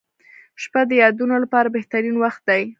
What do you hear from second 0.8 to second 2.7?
د یادونو لپاره بهترین وخت دی.